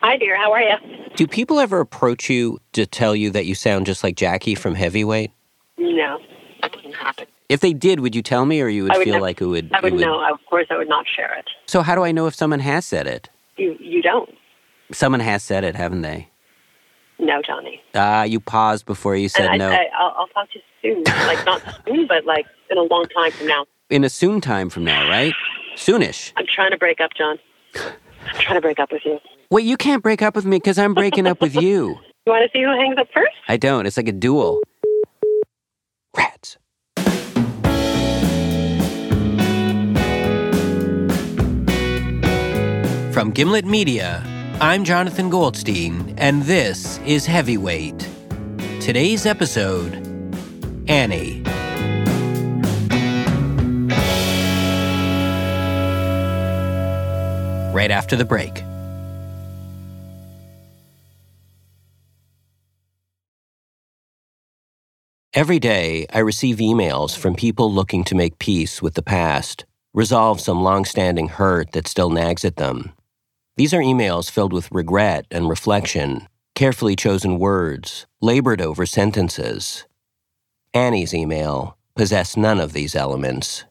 [0.00, 0.36] Hi, dear.
[0.36, 0.76] How are you?
[1.16, 4.74] Do people ever approach you to tell you that you sound just like Jackie from
[4.74, 5.30] Heavyweight?
[5.78, 6.18] No,
[6.62, 7.26] that wouldn't happen.
[7.48, 9.46] If they did, would you tell me, or you would, would feel never- like it
[9.46, 9.70] would?
[9.74, 10.20] I it would know.
[10.32, 11.46] Of course, I would not share it.
[11.66, 13.28] So how do I know if someone has said it?
[13.56, 14.30] You you don't.
[14.92, 16.28] Someone has said it, haven't they?
[17.18, 17.82] No, Johnny.
[17.94, 19.68] Ah, you paused before you said and no.
[19.70, 21.26] I, I, I'll, I'll talk to you soon.
[21.26, 23.66] like not soon, but like in a long time from now.
[23.90, 25.34] In a soon time from now, right?
[25.74, 26.32] Soonish.
[26.36, 27.38] I'm trying to break up, John.
[27.74, 29.18] I'm trying to break up with you.
[29.52, 31.98] Wait, you can't break up with me because I'm breaking up with you.
[32.26, 33.32] You want to see who hangs up first?
[33.48, 33.86] I don't.
[33.86, 34.60] It's like a duel.
[36.14, 36.58] Rats.
[43.12, 44.22] From Gimlet Media,
[44.60, 48.06] I'm Jonathan Goldstein, and this is Heavyweight.
[48.80, 49.94] Today's episode
[50.88, 51.42] Annie.
[57.74, 58.62] Right after the break.
[65.32, 69.64] Every day, I receive emails from people looking to make peace with the past,
[69.94, 72.90] resolve some long-standing hurt that still nags at them.
[73.56, 79.86] These are emails filled with regret and reflection, carefully chosen words, labored over sentences.
[80.74, 83.66] Annie's email possessed none of these elements.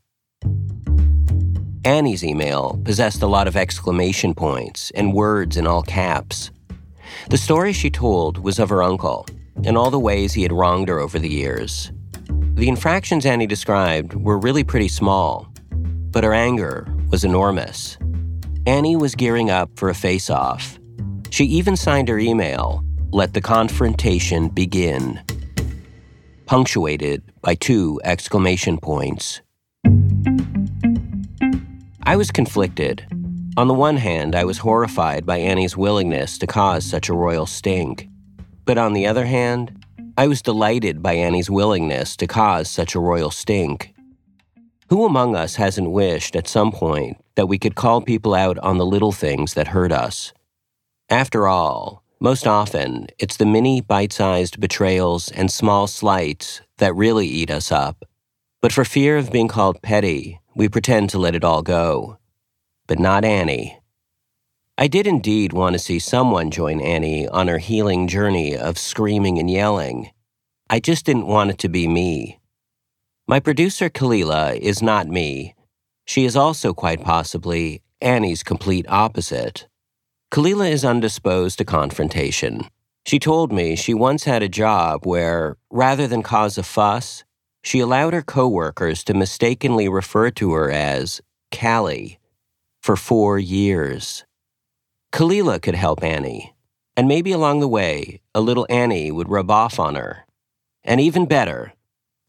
[1.83, 6.51] Annie's email possessed a lot of exclamation points and words in all caps.
[7.29, 9.25] The story she told was of her uncle
[9.65, 11.91] and all the ways he had wronged her over the years.
[12.55, 15.47] The infractions Annie described were really pretty small,
[16.11, 17.97] but her anger was enormous.
[18.65, 20.79] Annie was gearing up for a face off.
[21.29, 25.21] She even signed her email, Let the Confrontation Begin,
[26.45, 29.41] punctuated by two exclamation points.
[32.03, 33.05] I was conflicted.
[33.55, 37.45] On the one hand, I was horrified by Annie's willingness to cause such a royal
[37.45, 38.09] stink.
[38.69, 39.83] But on the other hand,
[40.15, 43.95] I was delighted by Annie's willingness to cause such a royal stink.
[44.89, 48.77] Who among us hasn't wished at some point that we could call people out on
[48.77, 50.33] the little things that hurt us?
[51.09, 57.25] After all, most often, it's the mini bite sized betrayals and small slights that really
[57.25, 58.05] eat us up.
[58.61, 62.19] But for fear of being called petty, we pretend to let it all go.
[62.85, 63.78] But not Annie.
[64.81, 69.37] I did indeed want to see someone join Annie on her healing journey of screaming
[69.37, 70.11] and yelling.
[70.69, 72.39] I just didn't want it to be me.
[73.27, 75.53] My producer, Kalila, is not me.
[76.05, 79.67] She is also quite possibly Annie's complete opposite.
[80.31, 82.61] Kalila is undisposed to confrontation.
[83.05, 87.25] She told me she once had a job where, rather than cause a fuss,
[87.65, 91.19] she allowed her coworkers to mistakenly refer to her as
[91.51, 92.17] Callie
[92.81, 94.23] for four years.
[95.11, 96.53] Kalila could help Annie,
[96.95, 100.25] and maybe along the way, a little Annie would rub off on her.
[100.83, 101.73] And even better,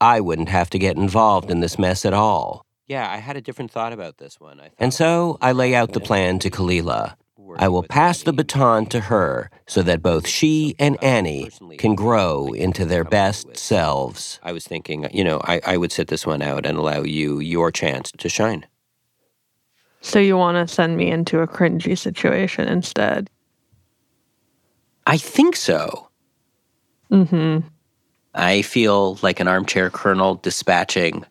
[0.00, 2.64] I wouldn't have to get involved in this mess at all.
[2.86, 4.60] Yeah, I had a different thought about this one.
[4.78, 7.14] and so I lay out the plan to Kalila.
[7.58, 11.94] I will pass the baton to her so that both she uh, and Annie can
[11.94, 14.38] grow into their best selves.
[14.42, 17.40] I was thinking, you know, I, I would sit this one out and allow you
[17.40, 18.66] your chance to shine.
[20.00, 23.28] So you want to send me into a cringy situation instead?
[25.06, 26.09] I think so.
[27.11, 27.66] Mm-hmm.
[28.34, 31.25] I feel like an armchair colonel dispatching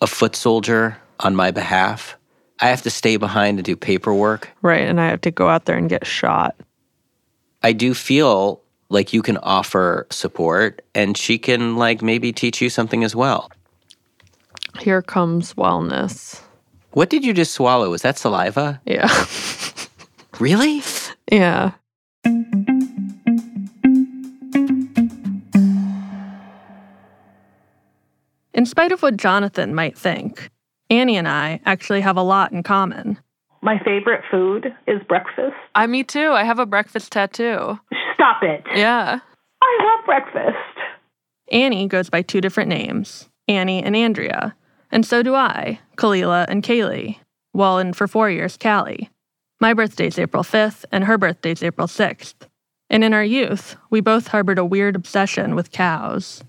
[0.00, 2.16] a foot soldier on my behalf.
[2.60, 4.50] I have to stay behind and do paperwork.
[4.60, 6.54] Right, and I have to go out there and get shot.
[7.62, 12.68] I do feel like you can offer support and she can like maybe teach you
[12.68, 13.50] something as well.
[14.80, 16.40] Here comes wellness.
[16.92, 17.90] What did you just swallow?
[17.90, 18.80] Was that saliva?
[18.84, 19.08] Yeah.
[20.40, 20.82] Really?
[21.30, 21.72] yeah.
[28.54, 30.50] In spite of what Jonathan might think,
[30.90, 33.18] Annie and I actually have a lot in common.
[33.60, 35.54] My favorite food is breakfast.
[35.74, 36.30] I, me too.
[36.32, 37.78] I have a breakfast tattoo.
[38.14, 38.64] Stop it.
[38.74, 39.20] Yeah.
[39.62, 40.56] I love breakfast.
[41.52, 44.54] Annie goes by two different names Annie and Andrea.
[44.92, 47.16] And so do I, Kalila and Kaylee.
[47.54, 49.08] Well, and for four years, Callie.
[49.58, 52.34] My birthday's April 5th, and her birthday's April 6th.
[52.90, 56.44] And in our youth, we both harbored a weird obsession with cows.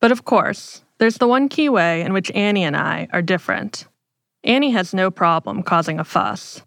[0.00, 3.86] But of course, there's the one key way in which Annie and I are different.
[4.44, 6.62] Annie has no problem causing a fuss.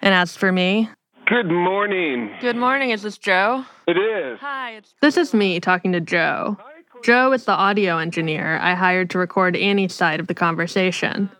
[0.00, 0.88] And as for me,
[1.26, 2.30] Good morning.
[2.40, 3.64] good morning, is this Joe?
[3.86, 4.40] It is.
[4.40, 6.56] Hi, it's This is me talking to Joe.
[7.02, 11.30] Joe is the audio engineer I hired to record Annie's side of the conversation.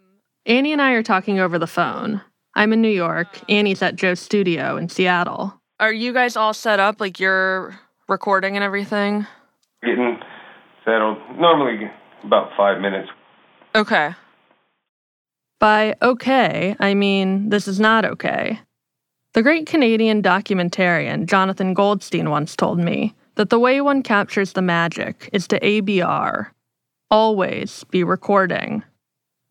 [0.47, 2.23] Annie and I are talking over the phone.
[2.55, 5.61] I'm in New York, Annie's at Joe's studio in Seattle.
[5.79, 6.99] Are you guys all set up?
[6.99, 7.79] Like you're
[8.09, 9.27] recording and everything?
[9.83, 10.19] Getting
[10.85, 11.19] settled.
[11.39, 11.91] Normally
[12.25, 13.11] about five minutes.
[13.75, 14.15] Okay.
[15.59, 18.61] By okay, I mean this is not okay.
[19.35, 24.61] The great Canadian documentarian Jonathan Goldstein once told me that the way one captures the
[24.61, 26.49] magic is to ABR,
[27.11, 28.83] always be recording.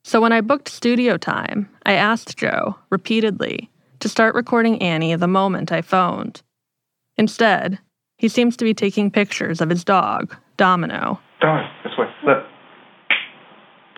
[0.03, 5.27] So when I booked studio time, I asked Joe, repeatedly, to start recording Annie the
[5.27, 6.43] moment I phoned.
[7.17, 7.79] Instead,
[8.19, 11.19] he seems to be taking pictures of his dog, Domino.
[11.41, 12.05] Darn, this way.
[12.23, 12.43] Look.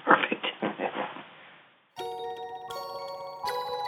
[0.06, 0.46] Perfect.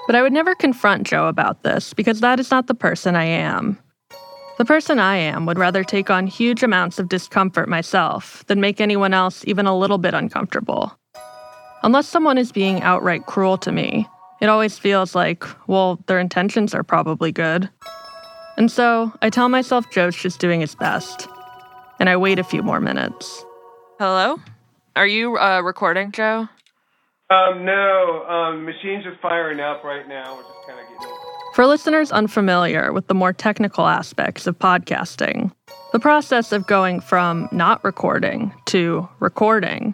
[0.06, 3.24] But I would never confront Joe about this because that is not the person I
[3.24, 3.80] am.
[4.63, 8.80] The person I am would rather take on huge amounts of discomfort myself than make
[8.80, 10.98] anyone else even a little bit uncomfortable.
[11.83, 14.07] Unless someone is being outright cruel to me,
[14.39, 17.69] it always feels like, well, their intentions are probably good.
[18.56, 21.27] And so I tell myself Joe's just doing his best.
[22.00, 23.44] And I wait a few more minutes.
[24.00, 24.38] Hello?
[24.95, 26.48] Are you uh, recording, Joe?
[27.30, 30.38] Um, no, um, machine's just firing up right now.
[30.38, 30.83] We're just kind of getting.
[31.54, 35.52] For listeners unfamiliar with the more technical aspects of podcasting,
[35.92, 39.94] the process of going from not recording to recording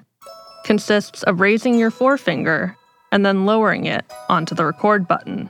[0.64, 2.78] consists of raising your forefinger
[3.12, 5.50] and then lowering it onto the record button.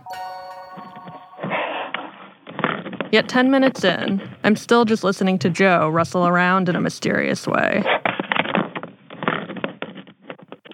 [3.12, 7.46] Yet 10 minutes in, I'm still just listening to Joe rustle around in a mysterious
[7.46, 7.84] way.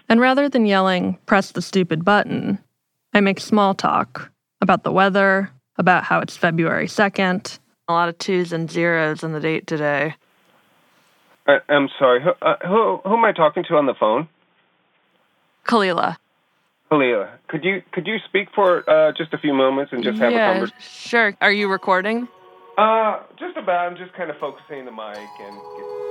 [0.08, 2.58] And rather than yelling, press the stupid button,
[3.12, 4.30] I make small talk
[4.60, 7.58] about the weather, about how it's February 2nd,
[7.88, 10.14] a lot of twos and zeros in the date today.
[11.46, 12.22] I, I'm sorry.
[12.22, 14.28] Who, uh, who, who am I talking to on the phone?
[15.64, 16.16] Kalila.
[16.90, 17.30] Kalia.
[17.48, 20.34] Could you could you speak for uh, just a few moments and just have a
[20.34, 20.80] yeah, conversation?
[20.80, 21.36] sure.
[21.40, 22.28] Are you recording?
[22.78, 23.90] Uh, just about.
[23.90, 26.05] I'm just kind of focusing the mic and getting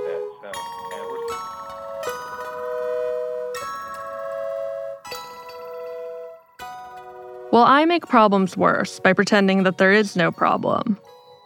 [7.56, 11.00] Well, I make problems worse by pretending that there is no problem.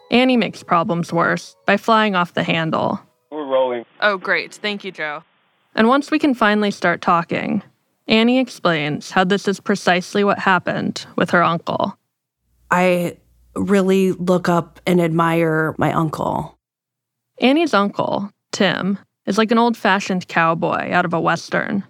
[0.09, 2.99] Annie makes problems worse by flying off the handle.
[3.29, 3.85] we're rolling.
[4.01, 4.55] Oh, great.
[4.55, 5.23] Thank you, Joe.
[5.75, 7.61] And once we can finally start talking,
[8.07, 11.95] Annie explains how this is precisely what happened with her uncle.
[12.71, 13.17] I
[13.55, 16.57] really look up and admire my uncle.
[17.39, 18.97] Annie's uncle, Tim,
[19.27, 21.83] is like an old fashioned cowboy out of a Western.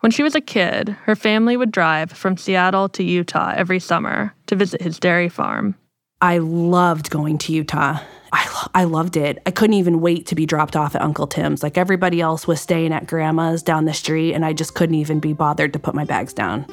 [0.00, 4.34] When she was a kid, her family would drive from Seattle to Utah every summer
[4.46, 5.74] to visit his dairy farm.
[6.20, 8.00] I loved going to Utah.
[8.32, 9.38] I, I loved it.
[9.46, 11.62] I couldn't even wait to be dropped off at Uncle Tim's.
[11.62, 15.18] Like everybody else was staying at grandma's down the street, and I just couldn't even
[15.18, 16.66] be bothered to put my bags down.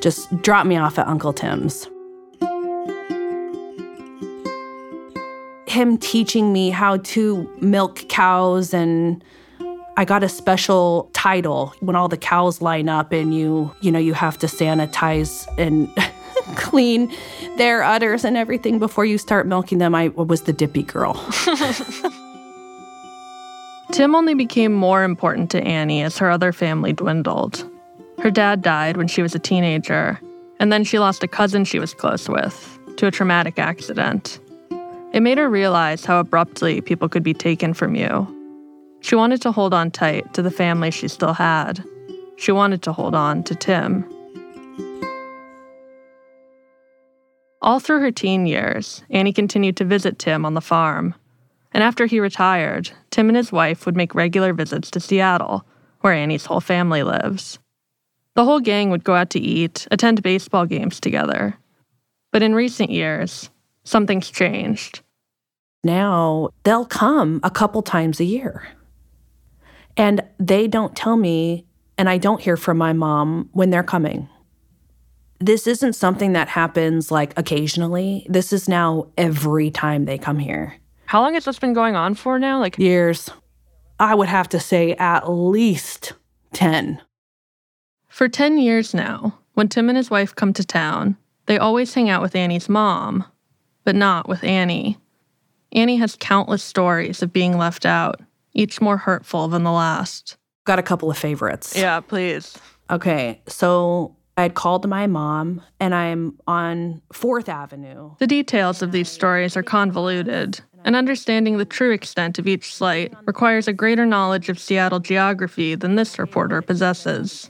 [0.00, 1.88] Just drop me off at Uncle Tim's.
[5.66, 9.22] Him teaching me how to milk cows and
[9.98, 13.98] I got a special title when all the cows line up and you, you know,
[13.98, 15.92] you have to sanitize and
[16.56, 17.12] clean
[17.56, 19.96] their udders and everything before you start milking them.
[19.96, 21.14] I was the dippy girl.
[23.90, 27.68] Tim only became more important to Annie as her other family dwindled.
[28.20, 30.20] Her dad died when she was a teenager,
[30.60, 34.38] and then she lost a cousin she was close with to a traumatic accident.
[35.12, 38.32] It made her realize how abruptly people could be taken from you.
[39.00, 41.84] She wanted to hold on tight to the family she still had.
[42.36, 44.04] She wanted to hold on to Tim.
[47.60, 51.14] All through her teen years, Annie continued to visit Tim on the farm.
[51.72, 55.66] And after he retired, Tim and his wife would make regular visits to Seattle,
[56.00, 57.58] where Annie's whole family lives.
[58.34, 61.58] The whole gang would go out to eat, attend baseball games together.
[62.30, 63.50] But in recent years,
[63.84, 65.00] something's changed.
[65.84, 68.68] now they'll come a couple times a year.
[69.98, 71.66] And they don't tell me,
[71.98, 74.28] and I don't hear from my mom when they're coming.
[75.40, 78.26] This isn't something that happens like occasionally.
[78.28, 80.76] This is now every time they come here.
[81.06, 82.60] How long has this been going on for now?
[82.60, 83.28] Like, Years.
[84.00, 86.12] I would have to say at least
[86.52, 87.00] 10.
[88.08, 92.08] for 10 years now, when Tim and his wife come to town, they always hang
[92.08, 93.24] out with Annie's mom,
[93.84, 94.98] but not with Annie.
[95.72, 98.20] Annie has countless stories of being left out,
[98.58, 100.36] each more hurtful than the last.
[100.66, 101.76] Got a couple of favorites.
[101.76, 102.58] Yeah, please.
[102.90, 108.16] Okay, so I had called my mom and I'm on 4th Avenue.
[108.18, 113.14] The details of these stories are convoluted, and understanding the true extent of each slight
[113.26, 117.48] requires a greater knowledge of Seattle geography than this reporter possesses.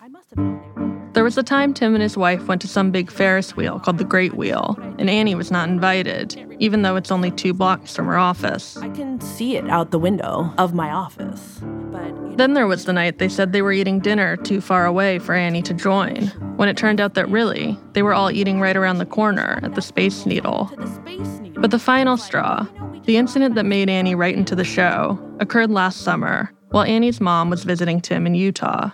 [1.19, 1.25] There.
[1.29, 4.05] Was a time Tim and his wife went to some big Ferris wheel called the
[4.05, 8.17] Great Wheel, and Annie was not invited, even though it's only two blocks from her
[8.17, 8.77] office.
[8.77, 11.61] I can see it out the window of my office.
[11.91, 15.19] But Then there was the night they said they were eating dinner too far away
[15.19, 18.77] for Annie to join, when it turned out that really, they were all eating right
[18.77, 20.73] around the corner at the Space Needle.
[20.79, 21.61] the space needle.
[21.61, 22.65] But the final straw,
[23.05, 27.51] the incident that made Annie write into the show, occurred last summer while Annie's mom
[27.51, 28.91] was visiting Tim in Utah.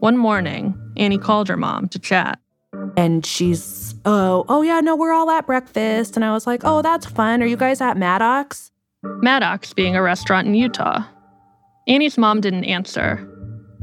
[0.00, 2.38] One morning, Annie called her mom to chat.
[2.96, 6.16] And she's, oh, oh yeah, no, we're all at breakfast.
[6.16, 7.42] And I was like, oh, that's fun.
[7.42, 8.70] Are you guys at Maddox?
[9.02, 11.04] Maddox being a restaurant in Utah.
[11.88, 13.28] Annie's mom didn't answer.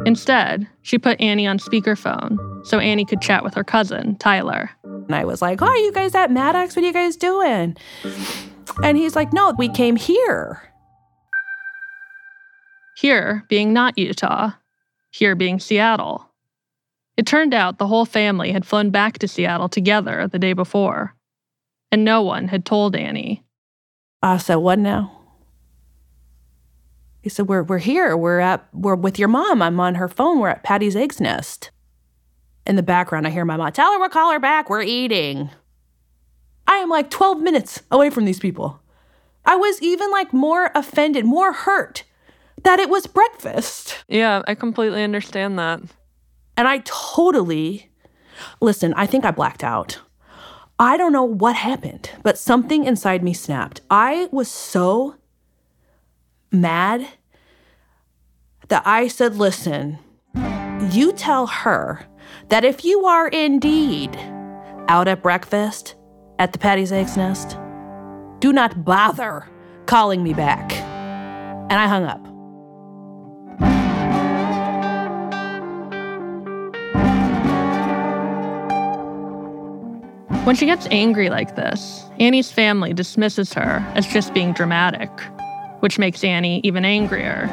[0.05, 4.69] Instead, she put Annie on speakerphone so Annie could chat with her cousin, Tyler.
[4.83, 6.75] And I was like, oh, are you guys at Maddox?
[6.75, 7.75] What are you guys doing?
[8.83, 10.61] And he's like, no, we came here.
[12.95, 14.51] Here being not Utah,
[15.11, 16.28] here being Seattle.
[17.19, 21.17] It turned out the whole family had flown back to Seattle together the day before,
[21.91, 23.43] and no one had told Annie.
[24.23, 25.11] Uh, I said, what now?
[27.19, 28.15] He said, we're, we're here.
[28.15, 29.61] We're at, we're with your mom.
[29.61, 30.39] I'm on her phone.
[30.39, 31.71] We're at Patty's Eggs Nest.
[32.65, 34.69] In the background, I hear my mom, tell her we'll call her back.
[34.69, 35.49] We're eating.
[36.67, 38.79] I am like 12 minutes away from these people.
[39.43, 42.05] I was even like more offended, more hurt
[42.63, 44.05] that it was breakfast.
[44.07, 45.81] Yeah, I completely understand that.
[46.59, 47.89] And I totally,
[48.59, 50.01] listen, I think I blacked out.
[50.77, 53.79] I don't know what happened, but something inside me snapped.
[53.89, 55.15] I was so
[56.51, 57.07] mad
[58.67, 59.99] that I said, listen,
[60.91, 62.05] you tell her
[62.49, 64.17] that if you are indeed
[64.89, 65.95] out at breakfast
[66.39, 67.57] at the Patty's Eggs Nest,
[68.39, 69.47] do not bother
[69.85, 70.73] calling me back.
[70.73, 72.28] And I hung up.
[80.45, 85.09] When she gets angry like this, Annie's family dismisses her as just being dramatic,
[85.81, 87.43] which makes Annie even angrier.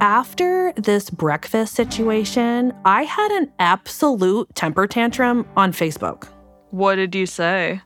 [0.00, 6.26] After this breakfast situation, I had an absolute temper tantrum on Facebook.
[6.70, 7.82] What did you say?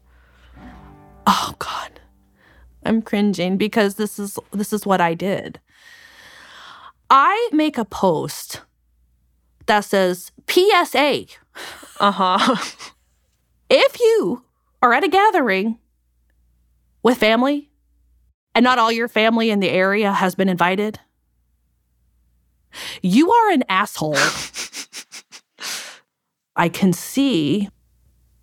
[1.26, 2.00] Oh god.
[2.84, 5.60] I'm cringing because this is this is what I did.
[7.10, 8.62] I make a post
[9.66, 11.26] that says PSA.
[12.00, 12.56] Uh huh.
[13.70, 14.44] If you
[14.82, 15.78] are at a gathering
[17.02, 17.70] with family
[18.54, 20.98] and not all your family in the area has been invited,
[23.02, 24.16] you are an asshole.
[26.56, 27.68] I can see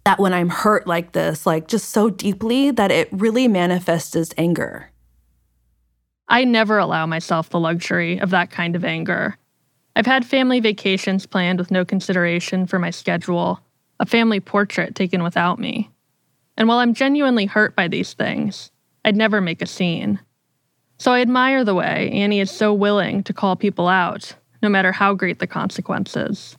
[0.05, 4.33] that when I'm hurt like this, like just so deeply, that it really manifests as
[4.37, 4.91] anger.
[6.27, 9.37] I never allow myself the luxury of that kind of anger.
[9.95, 13.59] I've had family vacations planned with no consideration for my schedule,
[13.99, 15.89] a family portrait taken without me.
[16.57, 18.71] And while I'm genuinely hurt by these things,
[19.03, 20.19] I'd never make a scene.
[20.97, 24.91] So I admire the way Annie is so willing to call people out, no matter
[24.91, 26.57] how great the consequences.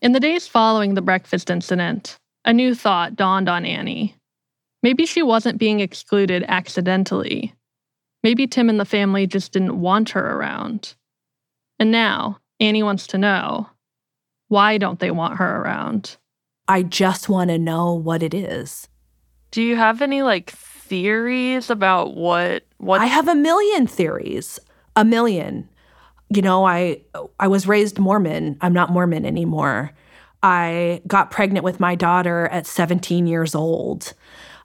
[0.00, 4.14] In the days following the breakfast incident, a new thought dawned on Annie.
[4.82, 7.54] Maybe she wasn't being excluded accidentally.
[8.22, 10.94] Maybe Tim and the family just didn't want her around.
[11.78, 13.68] And now, Annie wants to know
[14.48, 16.16] why don't they want her around?
[16.66, 18.88] I just want to know what it is.
[19.50, 20.50] Do you have any like
[20.88, 24.58] theories about what what I have a million theories.
[24.96, 25.68] A million.
[26.30, 27.02] You know, I
[27.38, 28.56] I was raised Mormon.
[28.60, 29.92] I'm not Mormon anymore.
[30.42, 34.14] I got pregnant with my daughter at 17 years old.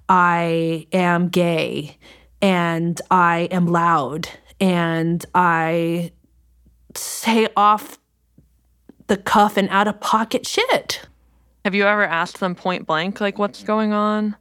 [0.08, 1.98] I am gay
[2.42, 6.12] and I am loud and I
[6.96, 7.98] say off
[9.08, 11.02] the cuff and out of pocket shit.
[11.66, 14.36] have you ever asked them point blank like what's going on?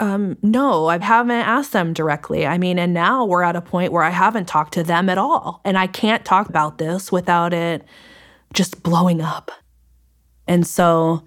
[0.00, 2.46] Um, no, I haven't asked them directly.
[2.46, 5.18] I mean, and now we're at a point where I haven't talked to them at
[5.18, 5.60] all.
[5.62, 7.84] And I can't talk about this without it
[8.54, 9.50] just blowing up.
[10.48, 11.22] And so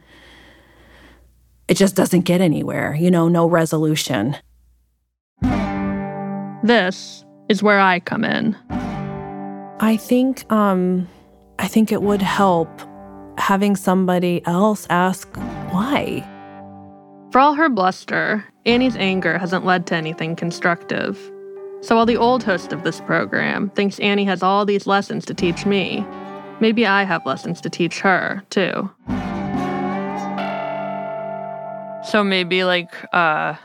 [1.67, 4.37] it just doesn't get anywhere, you know, no resolution.
[6.63, 8.57] This is where I come in.
[9.79, 11.07] I think um
[11.59, 12.69] I think it would help
[13.37, 15.27] having somebody else ask
[15.71, 16.27] why.
[17.31, 21.17] For all her bluster, Annie's anger hasn't led to anything constructive.
[21.81, 25.33] So while the old host of this program thinks Annie has all these lessons to
[25.33, 26.05] teach me,
[26.59, 28.89] maybe I have lessons to teach her, too.
[32.05, 33.55] So maybe like uh,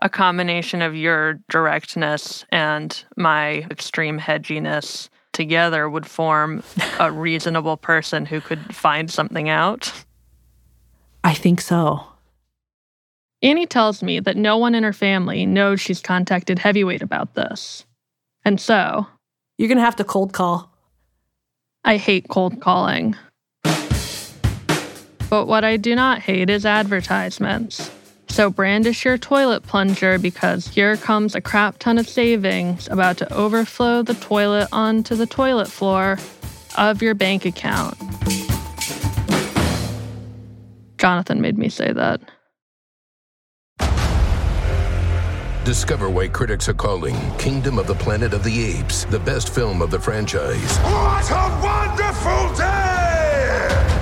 [0.00, 5.08] a combination of your directness and my extreme hedginess
[5.38, 6.64] together would form
[6.98, 9.92] a reasonable person who could find something out.
[11.22, 12.04] I think so.
[13.40, 17.86] Annie tells me that no one in her family knows she's contacted Heavyweight about this.
[18.44, 19.06] And so,
[19.58, 20.72] You're going to have to cold call.
[21.84, 23.14] I hate cold calling.
[25.30, 27.92] But what I do not hate is advertisements.
[28.38, 33.34] So brandish your toilet plunger because here comes a crap ton of savings about to
[33.34, 36.18] overflow the toilet onto the toilet floor
[36.76, 37.98] of your bank account.
[40.98, 42.20] Jonathan made me say that.
[45.64, 49.82] Discover why critics are calling Kingdom of the Planet of the Apes the best film
[49.82, 50.78] of the franchise.
[50.78, 52.97] What a wonderful day!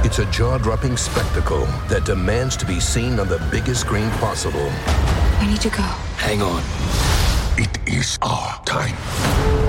[0.07, 4.69] It's a jaw dropping spectacle that demands to be seen on the biggest screen possible.
[4.71, 5.83] I need to go.
[5.83, 6.63] Hang on.
[7.59, 8.95] It is our time.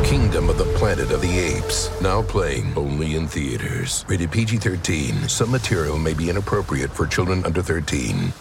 [0.05, 1.89] Kingdom of the Planet of the Apes.
[2.01, 4.05] Now playing only in theaters.
[4.07, 5.27] Rated PG 13.
[5.27, 8.31] Some material may be inappropriate for children under 13.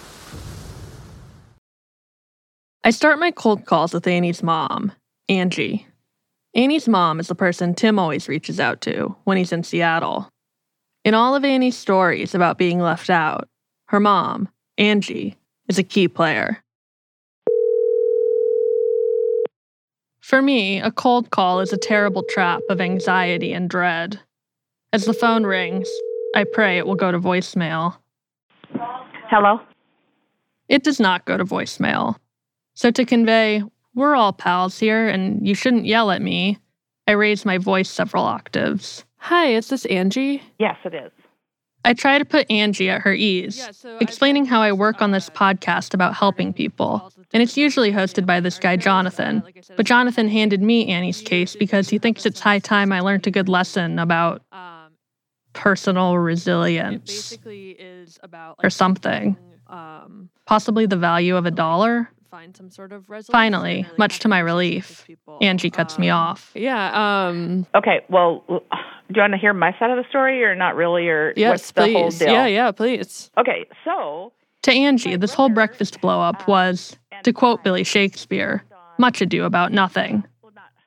[2.84, 4.92] I start my cold calls with Annie's mom,
[5.30, 5.86] Angie.
[6.54, 10.28] Annie's mom is the person Tim always reaches out to when he's in Seattle.
[11.06, 13.48] In all of Annie's stories about being left out,
[13.90, 15.36] her mom, Angie,
[15.68, 16.64] is a key player.
[20.18, 24.18] For me, a cold call is a terrible trap of anxiety and dread.
[24.92, 25.88] As the phone rings,
[26.34, 27.98] I pray it will go to voicemail.
[29.30, 29.60] Hello?
[30.68, 32.16] It does not go to voicemail.
[32.74, 33.62] So, to convey,
[33.94, 36.58] we're all pals here and you shouldn't yell at me,
[37.06, 39.04] I raise my voice several octaves.
[39.26, 40.40] Hi, is this Angie?
[40.60, 41.10] Yes, it is.
[41.84, 43.60] I try to put Angie at her ease,
[44.00, 47.12] explaining how I work on this podcast about helping people.
[47.32, 49.42] And it's usually hosted by this guy, Jonathan.
[49.76, 53.32] But Jonathan handed me Annie's case because he thinks it's high time I learned a
[53.32, 54.42] good lesson about
[55.54, 57.36] personal resilience
[58.62, 59.36] or something.
[60.46, 62.08] Possibly the value of a dollar.
[63.30, 65.06] Finally, much to my relief,
[65.40, 66.50] Angie cuts me off.
[66.54, 67.26] Yeah.
[67.28, 67.66] Um.
[67.74, 68.60] Okay, well, do
[69.14, 71.08] you want to hear my side of the story or not really?
[71.08, 72.18] Or Yes, what's the whole please.
[72.18, 72.32] deal?
[72.32, 72.46] Yeah.
[72.46, 72.70] Yeah.
[72.72, 73.30] Please.
[73.38, 78.62] Okay, so To Angie, this whole breakfast blow up was, to quote Billy Shakespeare,
[78.98, 80.24] much ado about nothing.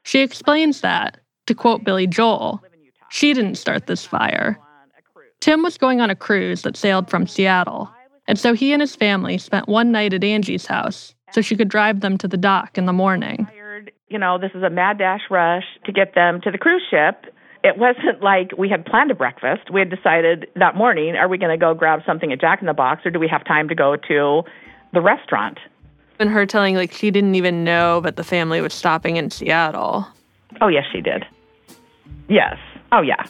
[0.04, 2.64] She explains that, to quote Billy Joel,
[3.10, 4.58] she didn't start this fire.
[5.40, 7.90] Tim was going on a cruise that sailed from Seattle,
[8.28, 11.70] and so he and his family spent one night at Angie's house so she could
[11.70, 13.48] drive them to the dock in the morning.
[13.52, 16.84] hired, you know, this is a mad dash rush to get them to the cruise
[16.90, 17.34] ship.
[17.64, 19.72] It wasn't like we had planned a breakfast.
[19.72, 22.68] We had decided that morning, are we going to go grab something at Jack in
[22.68, 24.44] the Box or do we have time to go to
[24.94, 25.60] the restaurant?
[26.20, 30.06] And her telling like she didn't even know that the family was stopping in Seattle.
[30.62, 31.26] Oh, yes, she did.
[32.28, 32.58] Yes.
[32.92, 33.26] Oh, yeah.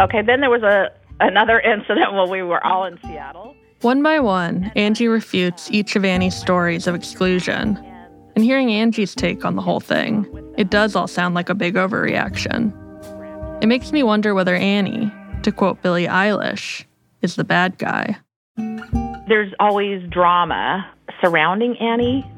[0.00, 3.54] Okay, then there was a another incident when we were all in Seattle.
[3.82, 7.78] One by one, Angie refutes each of Annie's stories of exclusion.
[8.34, 11.74] And hearing Angie's take on the whole thing, it does all sound like a big
[11.74, 12.72] overreaction.
[13.62, 15.12] It makes me wonder whether Annie,
[15.44, 16.86] to quote Billie Eilish,
[17.22, 18.16] is the bad guy.
[19.28, 20.84] There's always drama
[21.20, 22.28] surrounding Annie.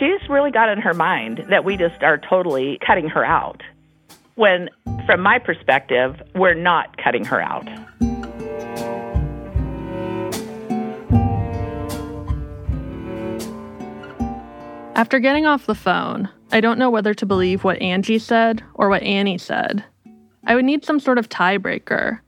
[0.00, 3.62] She's really got in her mind that we just are totally cutting her out.
[4.34, 4.70] When,
[5.06, 7.68] from my perspective, we're not cutting her out.
[14.94, 18.88] After getting off the phone, I don't know whether to believe what Angie said or
[18.88, 19.84] what Annie said.
[20.46, 22.20] I would need some sort of tiebreaker.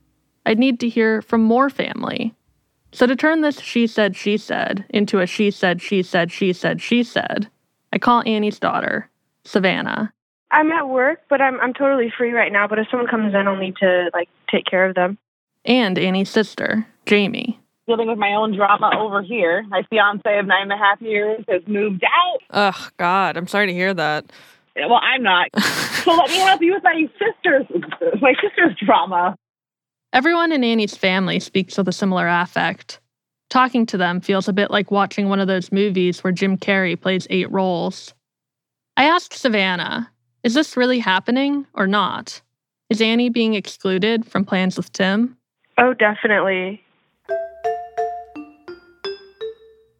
[0.46, 2.34] I'd need to hear from more family.
[2.92, 6.52] So to turn this she said, she said into a she said, she said, she
[6.52, 7.50] said, she said,
[7.92, 9.10] I call Annie's daughter,
[9.44, 10.12] Savannah.
[10.50, 12.68] I'm at work, but I'm I'm totally free right now.
[12.68, 15.18] But if someone comes in, I'll need to like take care of them.
[15.64, 17.58] and Annie's sister, Jamie.
[17.86, 19.64] Dealing with my own drama over here.
[19.68, 22.40] My fiance of nine and a half years has moved out.
[22.50, 24.30] Oh God, I'm sorry to hear that.
[24.76, 25.48] Well, I'm not.
[25.62, 27.66] so let me help you with my sister's
[28.20, 29.36] my sister's drama.
[30.12, 33.00] Everyone in Annie's family speaks with a similar affect.
[33.50, 37.00] Talking to them feels a bit like watching one of those movies where Jim Carrey
[37.00, 38.14] plays eight roles.
[38.96, 40.10] I asked Savannah,
[40.42, 42.40] is this really happening or not?
[42.90, 45.36] Is Annie being excluded from plans with Tim?
[45.78, 46.83] Oh, definitely.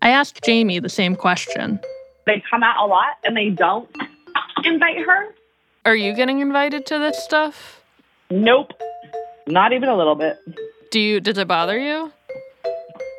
[0.05, 1.81] I asked Jamie the same question.
[2.27, 3.89] They come out a lot and they don't
[4.63, 5.35] invite her.
[5.87, 7.83] Are you getting invited to this stuff?
[8.31, 8.73] Nope.
[9.47, 10.37] Not even a little bit.
[10.91, 12.13] Do you does it bother you?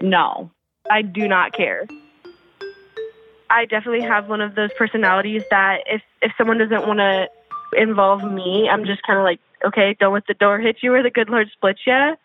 [0.02, 0.52] No.
[0.90, 1.88] I do not care.
[3.50, 7.28] I definitely have one of those personalities that if if someone doesn't want to
[7.76, 8.70] involve me.
[8.70, 11.30] I'm just kind of like, okay, don't let the door hit you or the good
[11.30, 12.16] Lord split you.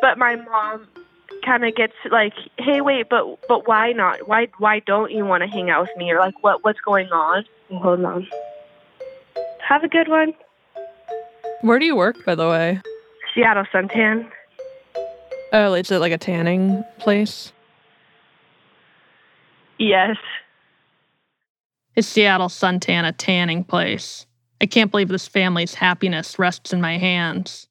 [0.00, 0.88] But my mom
[1.44, 4.28] kind of gets like, hey, wait, but but why not?
[4.28, 6.10] Why why don't you want to hang out with me?
[6.10, 7.44] Or like, what what's going on?
[7.70, 8.26] Hold on.
[9.66, 10.34] Have a good one.
[11.62, 12.80] Where do you work, by the way?
[13.34, 14.28] Seattle suntan.
[15.52, 17.52] Oh, is it like a tanning place?
[19.78, 20.16] Yes.
[21.96, 24.26] Is Seattle suntan a tanning place?
[24.60, 27.66] I can't believe this family's happiness rests in my hands.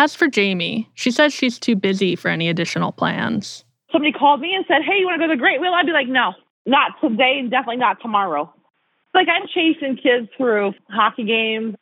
[0.00, 3.66] As for Jamie, she says she's too busy for any additional plans.
[3.92, 5.74] Somebody called me and said, Hey, you want to go to the Great Wheel?
[5.74, 6.32] I'd be like, No,
[6.64, 8.50] not today and definitely not tomorrow.
[9.12, 11.74] Like, I'm chasing kids through hockey games.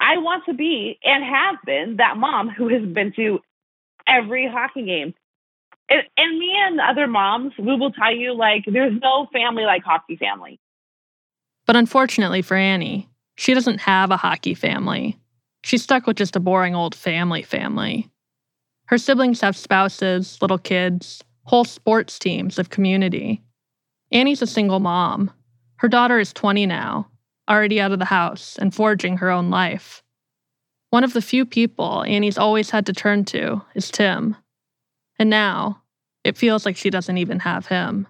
[0.00, 3.38] I want to be and have been that mom who has been to
[4.08, 5.14] every hockey game.
[5.88, 9.84] And, and me and other moms, we will tell you, like, there's no family like
[9.84, 10.58] hockey family.
[11.66, 15.21] But unfortunately for Annie, she doesn't have a hockey family.
[15.64, 18.10] She's stuck with just a boring old family family.
[18.86, 23.42] Her siblings have spouses, little kids, whole sports teams of community.
[24.10, 25.30] Annie's a single mom.
[25.76, 27.08] Her daughter is 20 now,
[27.48, 30.02] already out of the house and forging her own life.
[30.90, 34.36] One of the few people Annie's always had to turn to is Tim.
[35.18, 35.82] And now,
[36.24, 38.06] it feels like she doesn't even have him.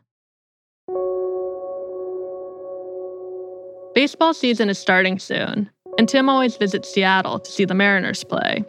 [3.95, 5.71] Baseball season is starting soon,
[6.03, 8.65] and Tim always visits Seattle to see the Mariners play.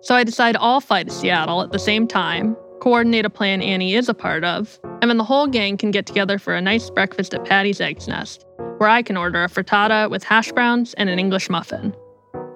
[0.00, 3.92] So I decide I'll fly to Seattle at the same time, coordinate a plan Annie
[3.92, 6.88] is a part of, and then the whole gang can get together for a nice
[6.88, 8.46] breakfast at Patty's Eggs Nest,
[8.78, 11.94] where I can order a frittata with hash browns and an English muffin.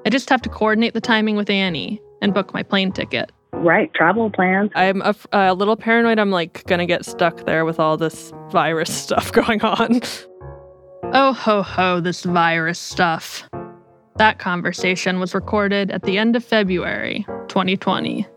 [0.07, 3.31] I just have to coordinate the timing with Annie and book my plane ticket.
[3.53, 4.71] Right, travel plans.
[4.75, 8.91] I'm a, a little paranoid I'm like gonna get stuck there with all this virus
[9.03, 10.01] stuff going on.
[11.13, 13.47] oh ho ho, this virus stuff.
[14.17, 18.29] That conversation was recorded at the end of February 2020.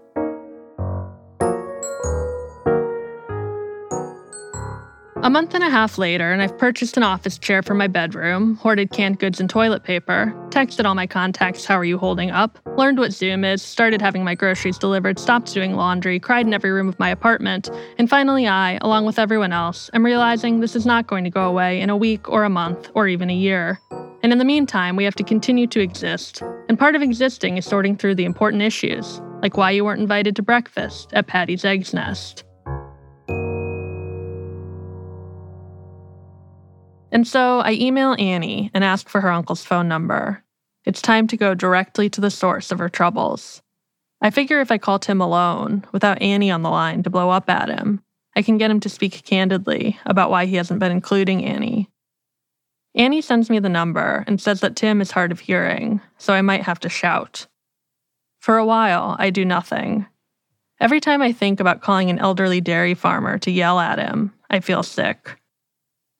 [5.24, 8.56] A month and a half later, and I've purchased an office chair for my bedroom,
[8.56, 12.58] hoarded canned goods and toilet paper, texted all my contacts, How are you holding up?
[12.78, 16.72] Learned what Zoom is, started having my groceries delivered, stopped doing laundry, cried in every
[16.72, 20.86] room of my apartment, and finally, I, along with everyone else, am realizing this is
[20.86, 23.80] not going to go away in a week or a month or even a year.
[24.24, 26.42] And in the meantime, we have to continue to exist.
[26.70, 30.36] And part of existing is sorting through the important issues, like why you weren't invited
[30.38, 32.44] to breakfast at Patty's Eggs Nest.
[37.12, 40.44] And so I email Annie and ask for her uncle's phone number.
[40.86, 43.62] It's time to go directly to the source of her troubles.
[44.22, 47.50] I figure if I call Tim alone, without Annie on the line to blow up
[47.50, 48.02] at him,
[48.36, 51.90] I can get him to speak candidly about why he hasn't been including Annie.
[52.98, 56.42] Annie sends me the number and says that Tim is hard of hearing, so I
[56.42, 57.46] might have to shout.
[58.40, 60.08] For a while, I do nothing.
[60.80, 64.62] Every time I think about calling an elderly dairy farmer to yell at him, I
[64.62, 65.40] feel sick.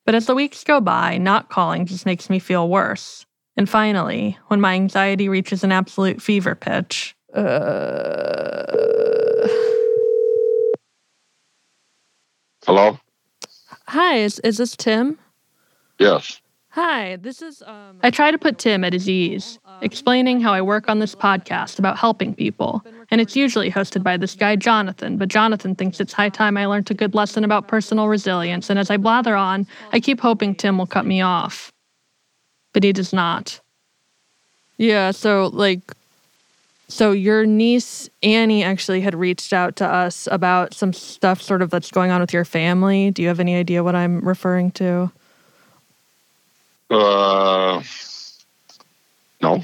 [0.06, 3.26] But as the weeks go by, not calling just makes me feel worse.
[3.56, 8.62] And finally, when my anxiety reaches an absolute fever pitch, uh...
[12.64, 12.98] Hello?
[13.88, 15.18] Hi, is, is this Tim?
[15.98, 16.40] Yes.
[16.80, 17.60] Hi, this is.
[17.62, 21.12] Um, I try to put Tim at his ease, explaining how I work on this
[21.12, 22.84] podcast about helping people.
[23.10, 26.66] And it's usually hosted by this guy, Jonathan, but Jonathan thinks it's high time I
[26.66, 28.70] learned a good lesson about personal resilience.
[28.70, 31.72] And as I blather on, I keep hoping Tim will cut me off.
[32.72, 33.58] But he does not.
[34.76, 35.80] Yeah, so, like,
[36.86, 41.70] so your niece Annie actually had reached out to us about some stuff sort of
[41.70, 43.10] that's going on with your family.
[43.10, 45.10] Do you have any idea what I'm referring to?
[46.90, 47.82] Uh,
[49.42, 49.62] no.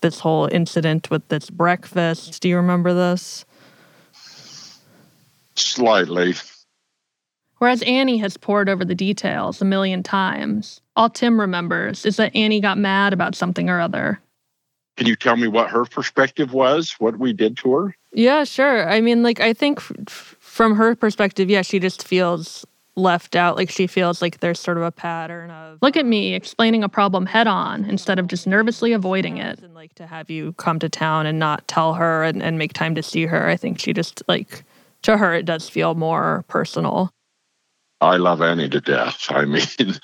[0.00, 2.40] This whole incident with this breakfast.
[2.42, 3.44] Do you remember this?
[5.54, 6.34] Slightly.
[7.58, 12.34] Whereas Annie has poured over the details a million times, all Tim remembers is that
[12.34, 14.20] Annie got mad about something or other.
[14.96, 17.96] Can you tell me what her perspective was, what we did to her?
[18.12, 18.88] Yeah, sure.
[18.88, 22.64] I mean, like, I think f- from her perspective, yeah, she just feels
[22.98, 23.56] left out.
[23.56, 26.84] Like she feels like there's sort of a pattern of look at me um, explaining
[26.84, 29.60] a problem head on instead of just nervously avoiding it.
[29.60, 32.72] And like to have you come to town and not tell her and, and make
[32.72, 33.48] time to see her.
[33.48, 34.64] I think she just like
[35.02, 37.10] to her it does feel more personal.
[38.00, 39.26] I love Annie to death.
[39.30, 39.62] I mean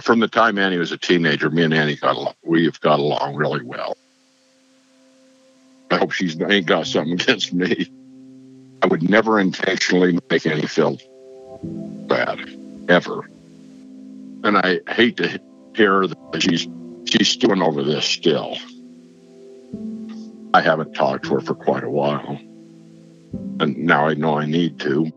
[0.00, 3.34] from the time Annie was a teenager, me and Annie got along, we've got along
[3.34, 3.96] really well.
[5.90, 7.90] I hope she's ain't got something against me.
[8.82, 10.98] I would never intentionally make Annie feel
[12.06, 12.38] bad,
[12.88, 13.28] ever.
[14.44, 15.40] And I hate to
[15.74, 16.68] hear that she's
[17.06, 18.56] she's stewing over this still.
[20.54, 22.38] I haven't talked to her for quite a while.
[23.60, 25.12] And now I know I need to.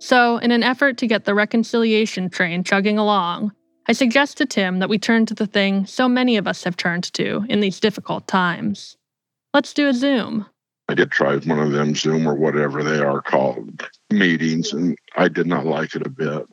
[0.00, 3.52] So, in an effort to get the reconciliation train chugging along,
[3.86, 6.76] I suggest to Tim that we turn to the thing so many of us have
[6.76, 8.96] turned to in these difficult times.
[9.54, 10.46] Let's do a Zoom.
[10.88, 15.28] I did try one of them Zoom or whatever they are called meetings, and I
[15.28, 16.46] did not like it a bit.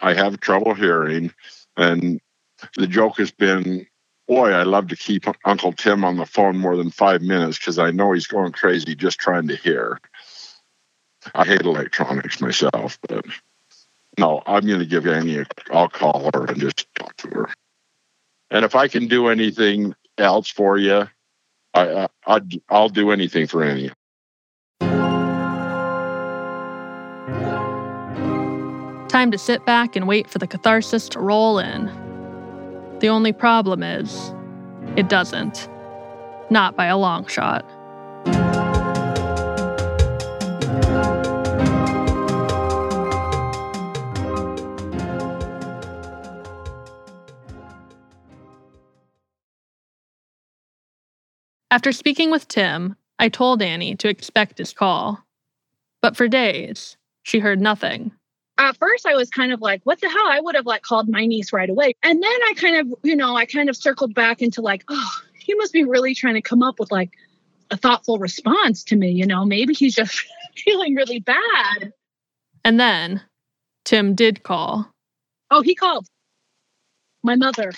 [0.00, 1.32] I have trouble hearing,
[1.76, 2.20] and
[2.76, 3.86] the joke has been,
[4.26, 7.78] boy, I love to keep Uncle Tim on the phone more than five minutes because
[7.78, 10.00] I know he's going crazy just trying to hear.
[11.34, 13.24] I hate electronics myself, but
[14.18, 17.48] no, I'm going to give Annie a, I'll call her and just talk to her.
[18.50, 21.08] And if I can do anything else for you,
[21.76, 23.90] I, uh, I I'll do anything for Annie.
[29.08, 31.86] Time to sit back and wait for the catharsis to roll in.
[33.00, 34.34] The only problem is,
[34.96, 35.68] it doesn't.
[36.48, 37.68] Not by a long shot.
[51.70, 55.24] After speaking with Tim, I told Annie to expect his call.
[56.00, 58.12] But for days, she heard nothing.
[58.58, 60.28] At first, I was kind of like, what the hell?
[60.28, 61.94] I would have like called my niece right away.
[62.02, 65.10] And then I kind of, you know, I kind of circled back into like, oh,
[65.38, 67.10] he must be really trying to come up with like
[67.70, 69.10] a thoughtful response to me.
[69.10, 70.24] You know, maybe he's just
[70.56, 71.92] feeling really bad.
[72.64, 73.22] And then
[73.84, 74.90] Tim did call.
[75.50, 76.06] Oh, he called
[77.22, 77.72] my mother.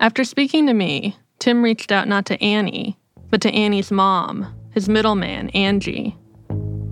[0.00, 2.98] After speaking to me, Tim reached out not to Annie,
[3.30, 6.14] but to Annie's mom, his middleman, Angie.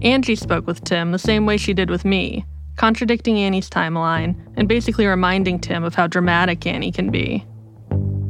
[0.00, 4.66] Angie spoke with Tim the same way she did with me, contradicting Annie's timeline and
[4.66, 7.44] basically reminding Tim of how dramatic Annie can be.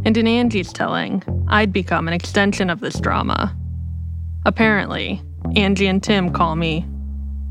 [0.04, 3.56] And in Angie's telling, I'd become an extension of this drama.
[4.44, 5.22] Apparently,
[5.54, 6.84] Angie and Tim call me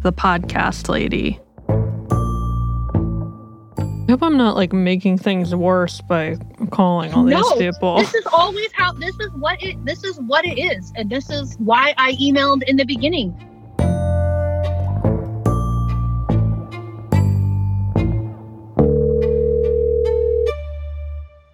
[0.02, 1.40] the podcast lady.
[4.08, 6.38] I hope I'm not like making things worse by
[6.72, 7.98] calling all no, these people.
[7.98, 10.94] This is always how this is what it this is what it is.
[10.96, 13.36] And this is why I emailed in the beginning.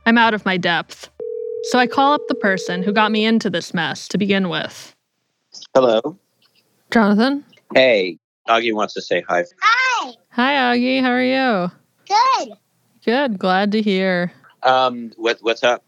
[0.06, 1.10] I'm out of my depth.
[1.72, 4.96] So I call up the person who got me into this mess to begin with.
[5.74, 6.20] Hello.
[6.92, 7.44] Jonathan?
[7.74, 9.44] Hey, Augie wants to say hi.
[9.60, 10.14] Hi.
[10.30, 11.02] Hi, Augie.
[11.02, 11.72] How are you?
[12.08, 12.54] Good.
[13.06, 13.40] Good.
[13.40, 14.32] Glad to hear.
[14.64, 15.84] Um, what what's up?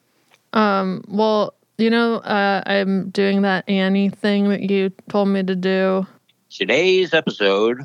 [0.54, 5.56] Um, well, you know, uh, I'm doing that Annie thing that you told me to
[5.56, 6.08] do.
[6.50, 7.82] Today's episode.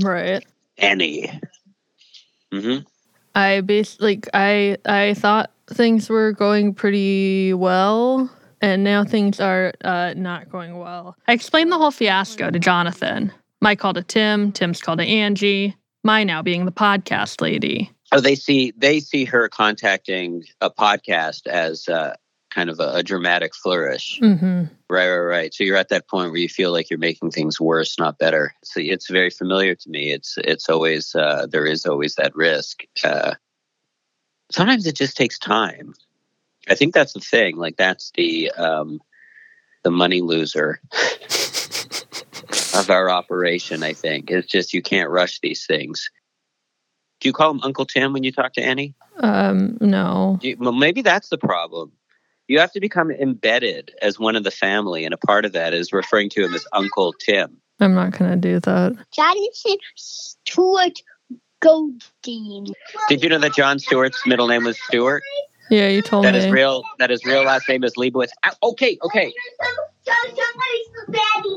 [0.00, 0.44] Right.
[0.78, 1.30] Annie.
[2.52, 2.86] Mm-hmm.
[3.34, 9.72] I basically, like, I I thought things were going pretty well, and now things are
[9.84, 11.16] uh, not going well.
[11.26, 13.32] I explained the whole fiasco to Jonathan.
[13.60, 14.52] My call to Tim.
[14.52, 15.76] Tim's call to Angie.
[16.08, 17.90] My now being the podcast lady.
[18.12, 22.16] Oh, they see they see her contacting a podcast as uh,
[22.48, 24.18] kind of a, a dramatic flourish.
[24.22, 24.72] Mm-hmm.
[24.88, 25.52] Right, right, right.
[25.52, 28.54] So you're at that point where you feel like you're making things worse, not better.
[28.64, 30.10] So it's very familiar to me.
[30.10, 32.84] It's it's always uh, there is always that risk.
[33.04, 33.34] Uh,
[34.50, 35.92] sometimes it just takes time.
[36.70, 37.58] I think that's the thing.
[37.58, 39.02] Like that's the um,
[39.84, 40.80] the money loser
[42.78, 43.82] of our operation.
[43.82, 46.10] I think it's just you can't rush these things.
[47.20, 48.94] Do you call him Uncle Tim when you talk to Annie?
[49.18, 50.38] Um, no.
[50.40, 51.92] You, well, maybe that's the problem.
[52.46, 55.74] You have to become embedded as one of the family, and a part of that
[55.74, 57.58] is referring to him as Uncle Tim.
[57.80, 58.92] I'm not going to do that.
[59.12, 60.98] Jonathan Stewart
[61.60, 62.72] Goldstein.
[63.08, 65.22] Did you know that Jon Stewart's middle name was Stewart?
[65.70, 66.40] Yeah, you told That me.
[66.40, 68.30] his real that his real last name is Leibowitz.
[68.44, 69.32] Ow, Okay, okay.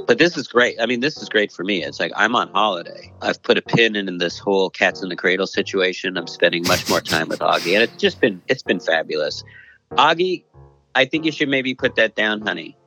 [0.08, 0.76] But this is great.
[0.82, 1.84] I mean, this is great for me.
[1.84, 3.12] It's like I'm on holiday.
[3.22, 6.18] I've put a pin in, in this whole cats in the cradle situation.
[6.18, 9.44] I'm spending much more time with Augie, and it's just been it's been fabulous.
[9.94, 10.44] Augie,
[10.96, 12.78] I think you should maybe put that down, honey.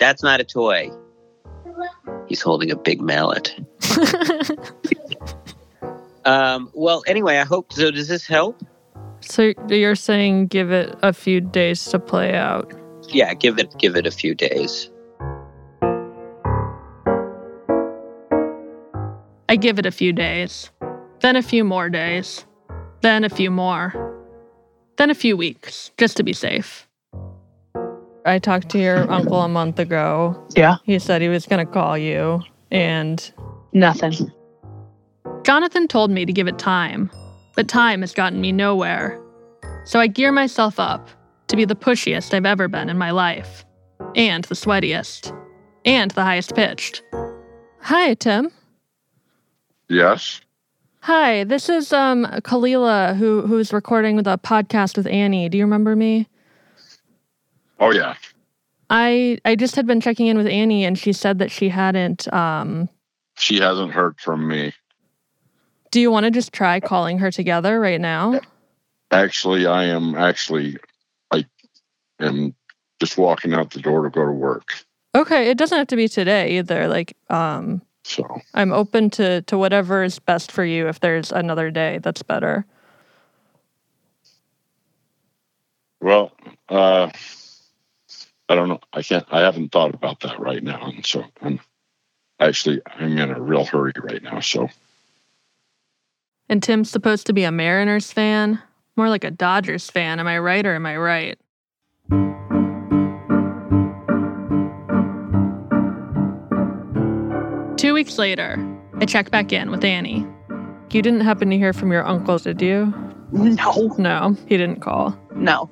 [0.00, 0.90] That's not a toy.
[2.28, 3.54] He's holding a big mallet.
[6.24, 7.90] Um, well, anyway, I hope so.
[7.90, 8.62] Does this help?
[9.22, 12.72] So you're saying give it a few days to play out?
[13.08, 14.90] Yeah, give it give it a few days.
[19.48, 20.70] I give it a few days,
[21.20, 22.46] then a few more days,
[23.02, 23.92] then a few more,
[24.96, 26.88] then a few weeks, just to be safe.
[28.24, 30.42] I talked to your uncle a month ago.
[30.56, 30.76] Yeah.
[30.84, 33.32] He said he was going to call you, and
[33.74, 34.32] Nothing.
[35.44, 37.10] Jonathan told me to give it time,
[37.54, 39.20] but time has gotten me nowhere.
[39.84, 41.08] So I gear myself up
[41.48, 43.64] to be the pushiest I've ever been in my life,
[44.14, 45.36] and the sweatiest,
[45.84, 47.02] and the highest pitched.
[47.80, 48.50] Hi, Tim.
[49.88, 50.40] Yes.
[51.00, 55.48] Hi, this is um Kalila who who's recording the podcast with Annie.
[55.48, 56.28] Do you remember me?
[57.80, 58.14] Oh yeah.
[58.88, 62.32] I I just had been checking in with Annie and she said that she hadn't
[62.32, 62.88] um
[63.36, 64.72] She hasn't heard from me.
[65.92, 68.40] Do you want to just try calling her together right now?
[69.10, 70.78] Actually, I am actually
[71.30, 71.44] I
[72.18, 72.54] am
[72.98, 74.72] just walking out the door to go to work.
[75.14, 76.88] Okay, it doesn't have to be today either.
[76.88, 81.70] Like um So I'm open to to whatever is best for you if there's another
[81.70, 82.64] day that's better.
[86.00, 86.32] well,
[86.70, 87.10] uh
[88.48, 88.80] I don't know.
[88.94, 90.86] I can't I haven't thought about that right now.
[90.86, 91.60] And so I'm
[92.40, 94.40] actually I'm in a real hurry right now.
[94.40, 94.70] So
[96.52, 98.60] And Tim's supposed to be a Mariners fan,
[98.94, 100.20] more like a Dodgers fan.
[100.20, 101.38] Am I right or am I right?
[107.78, 108.58] Two weeks later,
[109.00, 110.26] I check back in with Annie.
[110.90, 112.92] You didn't happen to hear from your uncle, did you?
[113.32, 113.94] No.
[113.96, 115.18] No, he didn't call.
[115.34, 115.70] No.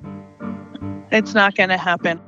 [1.11, 2.19] It's not going to happen.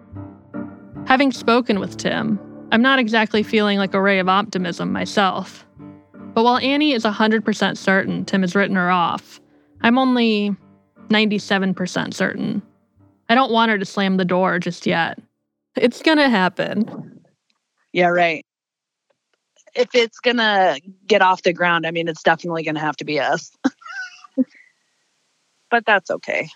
[1.08, 2.40] Having spoken with Tim,
[2.72, 5.66] I'm not exactly feeling like a ray of optimism myself.
[6.34, 9.40] But while Annie is 100% certain Tim has written her off,
[9.82, 10.56] I'm only
[11.10, 12.62] 97% certain.
[13.30, 15.20] I don't want her to slam the door just yet.
[15.76, 17.22] It's gonna happen.
[17.94, 18.46] Yeah, right.
[19.76, 22.98] If it's going to get off the ground, I mean, it's definitely going to have
[22.98, 23.52] to be us.
[25.72, 26.50] but that's okay.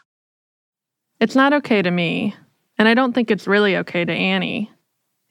[1.19, 2.35] It's not okay to me,
[2.77, 4.71] and I don't think it's really okay to Annie.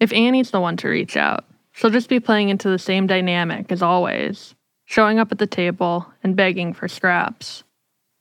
[0.00, 1.44] If Annie's the one to reach out,
[1.76, 4.54] she'll just be playing into the same dynamic as always,
[4.86, 7.62] showing up at the table and begging for scraps.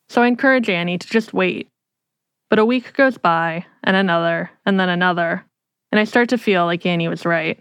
[0.10, 1.70] So I encourage Annie to just wait.
[2.50, 5.46] But a week goes by, and another, and then another,
[5.92, 7.60] and I start to feel like Annie was right.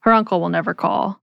[0.00, 1.20] Her uncle will never call.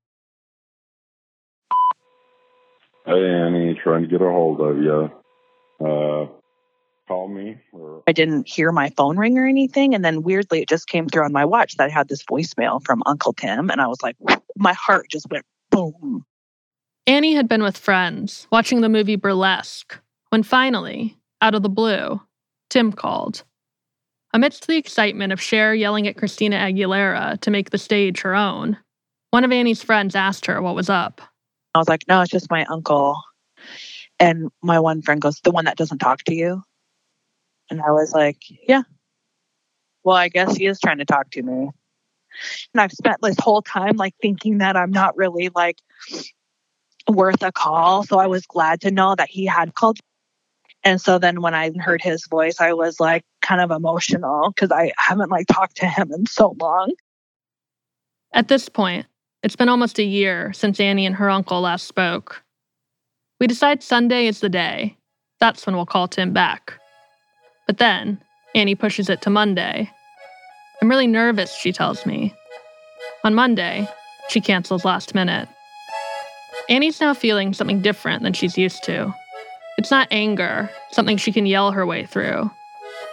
[3.05, 5.11] Hey Annie, trying to get a hold of you.
[5.85, 6.40] Uh
[7.11, 9.93] call me or I didn't hear my phone ring or anything.
[9.93, 12.83] And then weirdly, it just came through on my watch that I had this voicemail
[12.85, 13.69] from Uncle Tim.
[13.69, 14.15] And I was like,
[14.55, 16.25] my heart just went boom.
[17.05, 22.21] Annie had been with friends, watching the movie Burlesque, when finally, out of the blue,
[22.69, 23.43] Tim called.
[24.33, 28.77] Amidst the excitement of Cher yelling at Christina Aguilera to make the stage her own,
[29.31, 31.19] one of Annie's friends asked her what was up.
[31.75, 33.17] I was like, no, it's just my uncle.
[34.17, 36.63] And my one friend goes, the one that doesn't talk to you?
[37.71, 38.83] And I was like, yeah.
[40.03, 41.69] Well, I guess he is trying to talk to me.
[42.73, 45.77] And I've spent this whole time like thinking that I'm not really like
[47.07, 48.03] worth a call.
[48.03, 49.99] So I was glad to know that he had called.
[50.83, 54.71] And so then when I heard his voice, I was like kind of emotional because
[54.71, 56.91] I haven't like talked to him in so long.
[58.33, 59.05] At this point,
[59.43, 62.43] it's been almost a year since Annie and her uncle last spoke.
[63.39, 64.97] We decide Sunday is the day.
[65.39, 66.80] That's when we'll call Tim back.
[67.71, 68.21] But then,
[68.53, 69.89] Annie pushes it to Monday.
[70.81, 72.35] I'm really nervous, she tells me.
[73.23, 73.87] On Monday,
[74.27, 75.47] she cancels last minute.
[76.67, 79.15] Annie's now feeling something different than she's used to.
[79.77, 82.51] It's not anger, something she can yell her way through.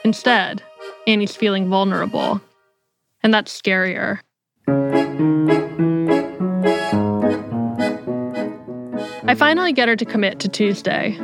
[0.05, 0.61] Instead,
[1.07, 2.41] Annie's feeling vulnerable.
[3.23, 4.19] And that's scarier.
[9.25, 11.17] I finally get her to commit to Tuesday.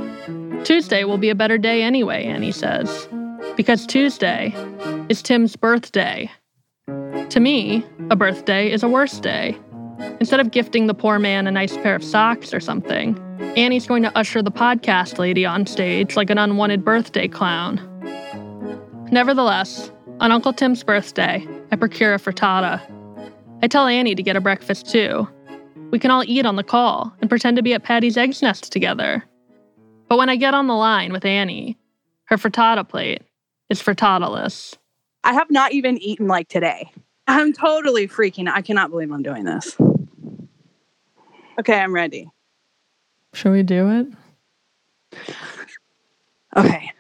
[0.63, 3.09] Tuesday will be a better day anyway, Annie says.
[3.57, 4.53] Because Tuesday
[5.09, 6.31] is Tim's birthday.
[6.89, 9.57] To me, a birthday is a worse day.
[10.19, 13.17] Instead of gifting the poor man a nice pair of socks or something,
[13.57, 17.81] Annie's going to usher the podcast lady on stage like an unwanted birthday clown.
[19.13, 22.81] Nevertheless, on Uncle Tim's birthday, I procure a frittata.
[23.63, 25.29] I tell Annie to get a breakfast too.
[25.93, 29.23] We can all eat on the call and pretend to be at Patty's Eggnest together.
[30.09, 31.79] But when I get on the line with Annie,
[32.25, 33.23] her frittata plate
[33.71, 34.77] is frittataless.
[35.23, 36.93] I have not even eaten like today.
[37.27, 38.57] I'm totally freaking out.
[38.57, 39.77] I cannot believe I'm doing this.
[41.59, 42.29] Okay, I'm ready.
[43.33, 45.19] Shall we do it?
[46.57, 46.91] Okay.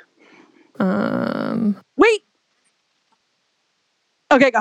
[0.78, 2.22] Um, Wait.
[4.32, 4.60] Okay, go.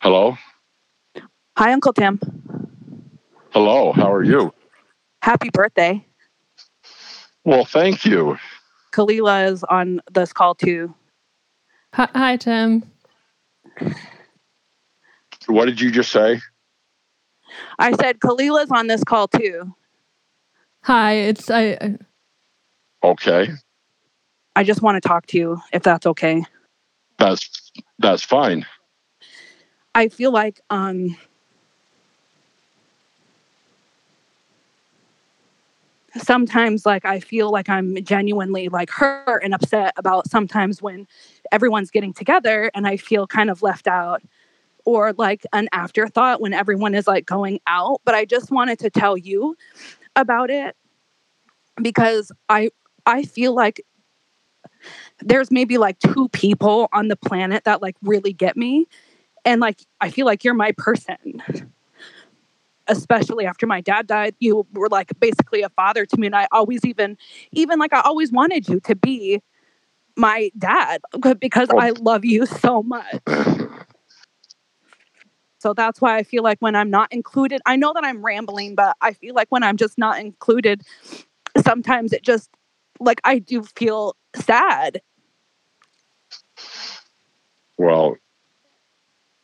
[0.00, 0.36] Hello?
[1.58, 2.20] Hi, Uncle Tim.
[3.50, 4.54] Hello, how are you?
[5.22, 6.06] Happy birthday.
[7.44, 8.38] Well, thank you.
[8.92, 10.94] Kalila is on this call too.
[11.94, 12.88] Hi, hi Tim.
[15.48, 16.40] What did you just say?
[17.80, 19.74] I said Kalila's on this call too.
[20.84, 21.70] Hi, it's I.
[21.72, 21.98] I-
[23.02, 23.48] Okay,
[24.54, 26.44] I just want to talk to you if that's okay.
[27.18, 28.64] that's that's fine.
[29.94, 31.16] I feel like um
[36.16, 41.06] sometimes like I feel like I'm genuinely like hurt and upset about sometimes when
[41.52, 44.22] everyone's getting together and I feel kind of left out
[44.84, 48.90] or like an afterthought when everyone is like going out but I just wanted to
[48.90, 49.56] tell you
[50.16, 50.76] about it
[51.80, 52.70] because I
[53.04, 53.84] I feel like
[55.20, 58.86] there's maybe like two people on the planet that like really get me
[59.44, 61.42] and like I feel like you're my person.
[62.88, 66.48] Especially after my dad died, you were like basically a father to me and I
[66.52, 67.16] always even
[67.52, 69.42] even like I always wanted you to be
[70.16, 71.00] my dad
[71.38, 71.94] because I oh.
[72.00, 73.20] love you so much.
[75.60, 78.76] So that's why I feel like when I'm not included, I know that I'm rambling,
[78.76, 80.82] but I feel like when I'm just not included,
[81.64, 82.48] sometimes it just
[83.00, 85.00] like I do feel sad.
[87.76, 88.16] Well,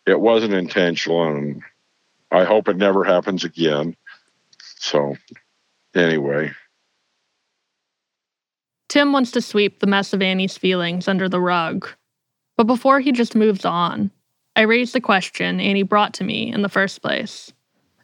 [0.07, 1.63] it wasn't intentional, and
[2.35, 3.97] I hope it never happens again.
[4.79, 5.17] So,
[5.95, 6.53] anyway,
[8.89, 11.89] Tim wants to sweep the mess of Annie's feelings under the rug.
[12.57, 14.11] But before he just moves on,
[14.57, 17.53] I raise the question Annie brought to me in the first place.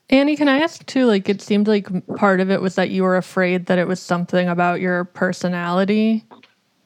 [0.09, 1.07] Annie, can I ask too?
[1.07, 4.01] Like, it seemed like part of it was that you were afraid that it was
[4.01, 6.25] something about your personality.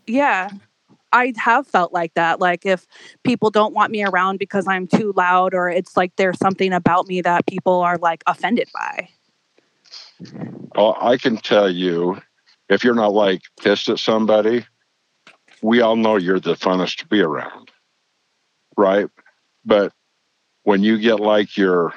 [0.06, 0.50] Yeah.
[1.14, 2.40] I have felt like that.
[2.40, 2.86] Like if
[3.22, 7.06] people don't want me around because I'm too loud or it's like there's something about
[7.06, 9.08] me that people are like offended by.
[10.74, 12.20] Well, I can tell you,
[12.68, 14.66] if you're not like pissed at somebody,
[15.62, 17.70] we all know you're the funnest to be around,
[18.76, 19.08] right?
[19.64, 19.92] But
[20.64, 21.94] when you get like you're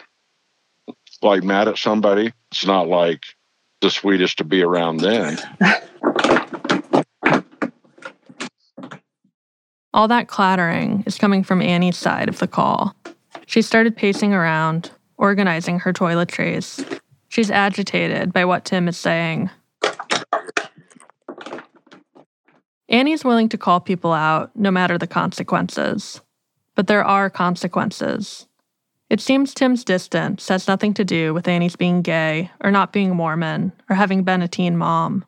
[1.24, 3.24] like mad at somebody, it's not like
[3.82, 5.40] the sweetest to be around then.
[9.98, 12.96] All that clattering is coming from Annie's side of the call.
[13.48, 17.00] She started pacing around, organizing her toiletries.
[17.30, 19.50] She's agitated by what Tim is saying.
[22.88, 26.22] Annie's willing to call people out no matter the consequences.
[26.76, 28.46] But there are consequences.
[29.10, 33.16] It seems Tim's distance has nothing to do with Annie's being gay or not being
[33.16, 35.26] Mormon or having been a teen mom.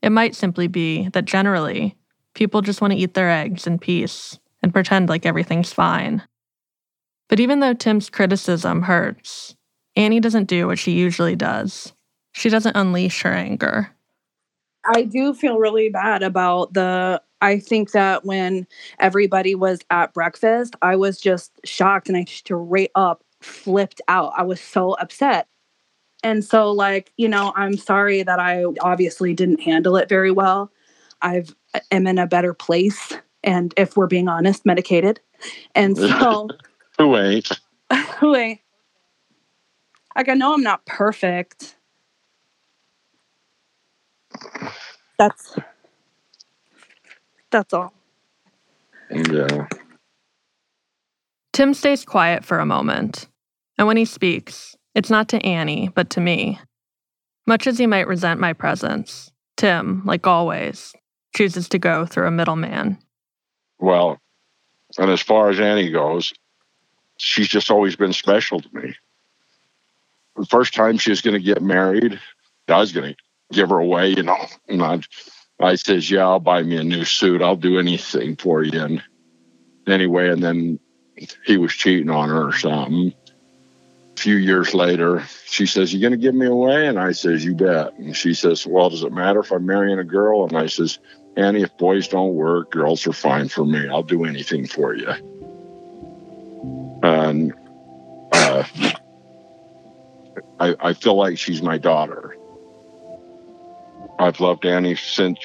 [0.00, 1.98] It might simply be that generally,
[2.34, 6.22] people just want to eat their eggs in peace and pretend like everything's fine.
[7.28, 9.56] But even though Tim's criticism hurts,
[9.96, 11.92] Annie doesn't do what she usually does.
[12.32, 13.90] She doesn't unleash her anger.
[14.94, 17.22] I do feel really bad about the.
[17.42, 18.66] I think that when
[18.98, 24.32] everybody was at breakfast, I was just shocked and I straight up flipped out.
[24.36, 25.48] I was so upset.
[26.22, 30.70] And so, like, you know, I'm sorry that I obviously didn't handle it very well.
[31.22, 33.12] I've uh, am in a better place,
[33.42, 35.20] and if we're being honest, medicated.
[35.74, 36.48] And so,
[36.98, 37.50] Who ain't?
[38.20, 38.60] who ain't?
[40.16, 41.76] Like, I know I'm not perfect.
[45.18, 45.56] That's
[47.50, 47.92] that's all.
[49.10, 49.66] Yeah.
[51.52, 53.28] Tim stays quiet for a moment,
[53.76, 56.58] and when he speaks, it's not to Annie, but to me.
[57.46, 60.94] Much as he might resent my presence, Tim, like always,
[61.34, 62.98] chooses to go through a middleman.
[63.78, 64.20] Well,
[64.98, 66.32] and as far as Annie goes,
[67.16, 68.94] she's just always been special to me.
[70.36, 72.18] The first time she was going to get married,
[72.68, 73.16] I was going to
[73.52, 74.38] give her away, you know.
[74.68, 75.00] And I,
[75.60, 77.42] I says, "Yeah, I'll buy me a new suit.
[77.42, 79.02] I'll do anything for you." And
[79.86, 80.78] anyway, and then
[81.44, 83.12] he was cheating on her or something.
[84.16, 87.44] A few years later, she says, "You going to give me away?" And I says,
[87.44, 90.56] "You bet." And she says, "Well, does it matter if I'm marrying a girl?" And
[90.56, 90.98] I says,
[91.36, 93.88] "Annie, if boys don't work, girls are fine for me.
[93.88, 95.10] I'll do anything for you."
[97.02, 97.52] And
[98.32, 98.64] uh,
[100.58, 102.36] I, I feel like she's my daughter.
[104.18, 105.38] I've loved Annie since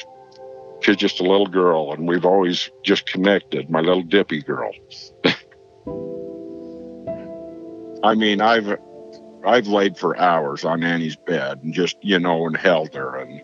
[0.81, 3.69] she's just a little girl, and we've always just connected.
[3.69, 4.71] My little dippy girl.
[8.03, 8.77] I mean, I've
[9.45, 13.41] I've laid for hours on Annie's bed and just you know and held her, and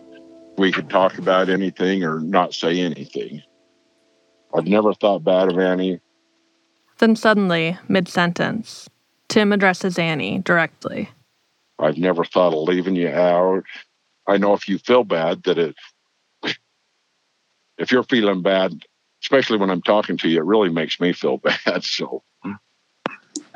[0.62, 3.42] we could talk about anything or not say anything.
[4.54, 5.98] I've never thought bad of Annie.
[6.98, 8.88] Then suddenly, mid sentence,
[9.28, 11.10] Tim addresses Annie directly.
[11.80, 13.64] I've never thought of leaving you out.
[14.28, 15.74] I know if you feel bad that it,
[17.76, 18.84] if you're feeling bad,
[19.20, 21.82] especially when I'm talking to you, it really makes me feel bad.
[21.82, 22.22] So,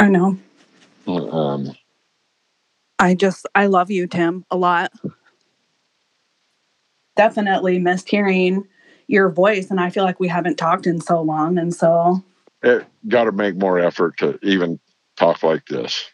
[0.00, 0.36] I know.
[1.06, 1.72] um,
[2.98, 4.90] I just I love you, Tim, a lot.
[7.16, 8.66] Definitely missed hearing
[9.08, 12.22] your voice, and I feel like we haven't talked in so long, and so
[12.62, 14.80] it got to make more effort to even
[15.16, 16.10] talk like this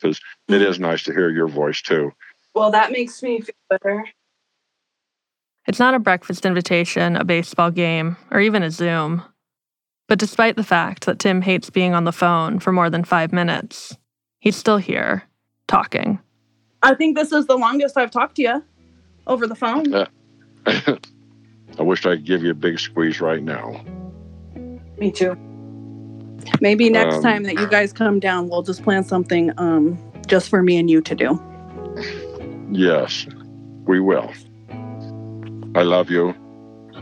[0.00, 0.64] because it mm-hmm.
[0.64, 2.12] is nice to hear your voice too.
[2.54, 4.04] well, that makes me feel better.
[5.66, 9.22] It's not a breakfast invitation, a baseball game, or even a Zoom.
[10.08, 13.32] But despite the fact that Tim hates being on the phone for more than five
[13.32, 13.96] minutes,
[14.40, 15.22] he's still here,
[15.68, 16.18] talking.
[16.82, 18.64] I think this is the longest I've talked to you
[19.26, 19.90] over the phone.
[19.90, 20.06] Yeah.
[21.78, 23.82] I wish I could give you a big squeeze right now.
[24.98, 25.36] Me too.
[26.60, 30.48] Maybe next Um, time that you guys come down, we'll just plan something um just
[30.48, 31.40] for me and you to do.
[32.70, 33.26] Yes,
[33.86, 34.32] we will.
[35.74, 36.34] I love you.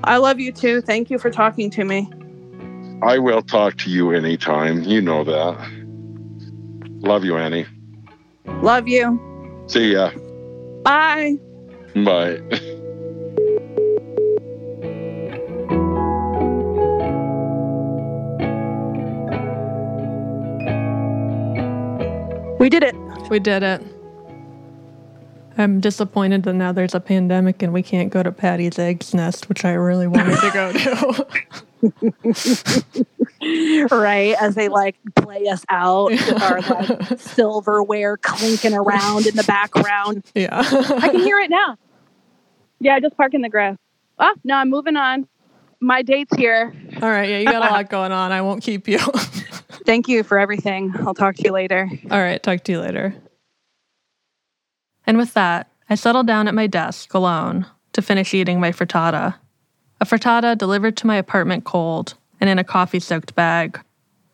[0.05, 0.81] I love you too.
[0.81, 2.09] Thank you for talking to me.
[3.03, 4.83] I will talk to you anytime.
[4.83, 5.59] You know that.
[7.03, 7.66] Love you, Annie.
[8.62, 9.18] Love you.
[9.68, 10.11] See ya.
[10.83, 11.37] Bye.
[12.05, 12.40] Bye.
[22.61, 22.94] We did it.
[23.30, 23.82] We did it.
[25.57, 29.64] I'm disappointed that now there's a pandemic and we can't go to Patty's Eggnest, which
[29.64, 31.26] I really wanted to go to.
[33.96, 39.44] right as they like play us out with our like silverware clinking around in the
[39.44, 40.22] background.
[40.34, 40.59] Yeah.
[40.61, 41.78] I can hear it now.
[42.81, 43.76] Yeah, I just park in the grass.
[44.18, 45.28] Oh, no, I'm moving on.
[45.81, 46.74] My date's here.
[47.01, 48.33] All right, yeah, you got a lot going on.
[48.33, 48.99] I won't keep you.
[49.87, 50.95] Thank you for everything.
[51.01, 51.91] I'll talk to you later.
[52.11, 53.14] All right, talk to you later.
[55.07, 59.37] And with that, I settled down at my desk alone to finish eating my frittata.
[60.01, 63.81] A frittata delivered to my apartment cold and in a coffee soaked bag.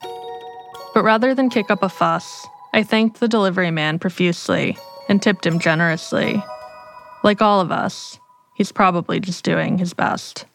[0.00, 4.76] But rather than kick up a fuss, I thanked the delivery man profusely
[5.08, 6.42] and tipped him generously.
[7.22, 8.18] Like all of us,
[8.56, 10.46] he's probably just doing his best.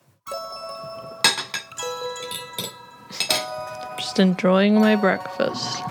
[3.98, 5.82] Just enjoying my breakfast.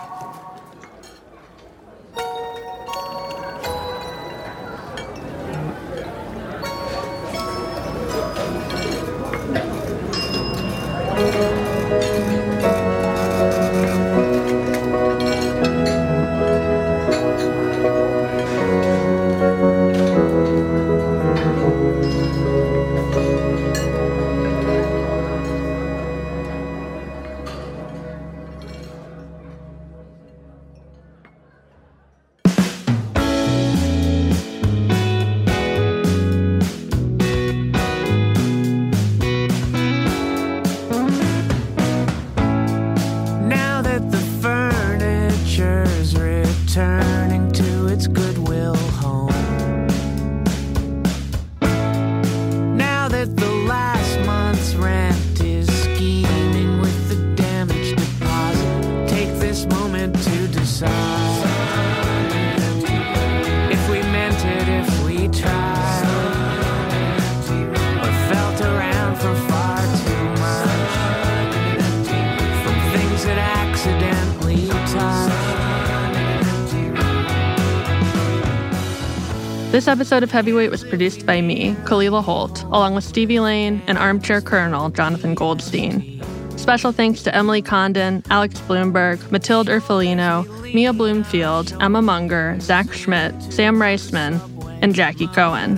[79.71, 83.97] This episode of Heavyweight was produced by me, Kalila Holt, along with Stevie Lane and
[83.97, 86.21] armchair colonel Jonathan Goldstein.
[86.57, 90.45] Special thanks to Emily Condon, Alex Blumberg, Mathilde Urfalino,
[90.75, 94.41] Mia Bloomfield, Emma Munger, Zac Schmidt, Sam Reisman,
[94.83, 95.77] and Jackie Cohen.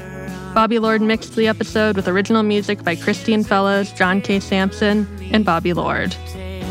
[0.55, 4.41] Bobby Lord mixed the episode with original music by Christine Fellows, John K.
[4.41, 6.17] Samson, and Bobby Lord.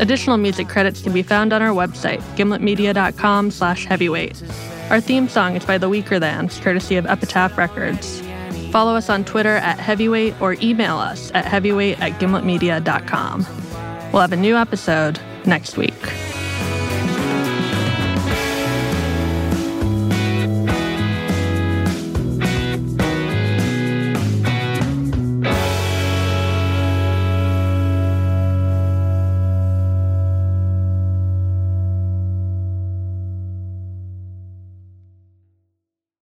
[0.00, 4.42] Additional music credits can be found on our website, gimletmedia.com slash heavyweight.
[4.90, 8.22] Our theme song is by The Weakerthans, courtesy of Epitaph Records.
[8.70, 13.46] Follow us on Twitter at heavyweight or email us at heavyweight at gimletmedia.com.
[14.12, 15.94] We'll have a new episode next week.